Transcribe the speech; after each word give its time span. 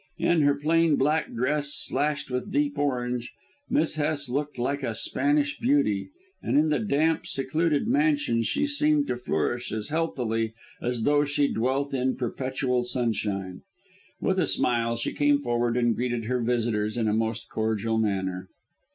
In 0.17 0.41
her 0.41 0.55
plain 0.55 0.95
black 0.95 1.31
dress, 1.31 1.75
slashed 1.75 2.31
with 2.31 2.51
deep 2.51 2.75
orange, 2.79 3.33
Miss 3.69 3.97
Hest 3.97 4.29
looked 4.29 4.57
like 4.57 4.81
a 4.81 4.95
Spanish 4.95 5.59
beauty, 5.59 6.09
and 6.41 6.57
in 6.57 6.69
the 6.69 6.79
damp, 6.79 7.27
secluded 7.27 7.85
mansion 7.85 8.41
she 8.41 8.65
seemed 8.65 9.05
to 9.05 9.15
flourish 9.15 9.71
as 9.71 9.89
healthily 9.89 10.53
as 10.81 11.03
though 11.03 11.23
she 11.23 11.47
dwelt 11.53 11.93
in 11.93 12.15
perpetual 12.15 12.83
sunshine. 12.83 13.61
With 14.19 14.39
a 14.39 14.47
smile 14.47 14.95
she 14.95 15.13
came 15.13 15.37
forward 15.37 15.77
and 15.77 15.95
greeted 15.95 16.25
her 16.25 16.41
visitors 16.41 16.97
in 16.97 17.07
a 17.07 17.13
most 17.13 17.47
cordial 17.47 17.99
manner. 17.99 18.49